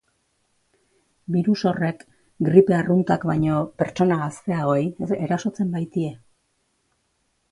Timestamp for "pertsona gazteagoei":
3.81-5.17